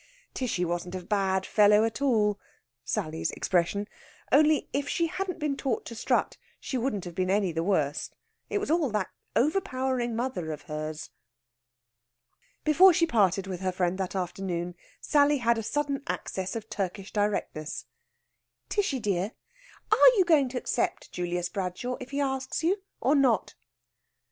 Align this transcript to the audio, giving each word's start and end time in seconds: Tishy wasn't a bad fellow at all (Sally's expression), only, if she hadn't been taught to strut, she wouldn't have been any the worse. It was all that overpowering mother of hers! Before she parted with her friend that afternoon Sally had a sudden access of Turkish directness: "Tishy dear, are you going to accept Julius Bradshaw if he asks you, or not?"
Tishy 0.33 0.65
wasn't 0.65 0.95
a 0.95 1.03
bad 1.05 1.45
fellow 1.45 1.83
at 1.83 2.01
all 2.01 2.39
(Sally's 2.83 3.29
expression), 3.29 3.87
only, 4.31 4.67
if 4.73 4.89
she 4.89 5.05
hadn't 5.05 5.37
been 5.37 5.55
taught 5.55 5.85
to 5.85 5.93
strut, 5.93 6.37
she 6.59 6.75
wouldn't 6.75 7.05
have 7.05 7.13
been 7.13 7.29
any 7.29 7.51
the 7.51 7.63
worse. 7.63 8.09
It 8.49 8.57
was 8.57 8.71
all 8.71 8.89
that 8.93 9.11
overpowering 9.35 10.15
mother 10.15 10.51
of 10.51 10.63
hers! 10.63 11.11
Before 12.63 12.93
she 12.93 13.05
parted 13.05 13.45
with 13.45 13.59
her 13.59 13.71
friend 13.71 13.99
that 13.99 14.15
afternoon 14.15 14.73
Sally 14.99 15.37
had 15.37 15.59
a 15.59 15.61
sudden 15.61 16.01
access 16.07 16.55
of 16.55 16.67
Turkish 16.67 17.13
directness: 17.13 17.85
"Tishy 18.69 18.99
dear, 18.99 19.33
are 19.91 20.09
you 20.17 20.25
going 20.25 20.49
to 20.49 20.57
accept 20.57 21.11
Julius 21.11 21.47
Bradshaw 21.47 21.97
if 21.99 22.09
he 22.09 22.19
asks 22.19 22.63
you, 22.63 22.81
or 23.01 23.13
not?" 23.13 23.53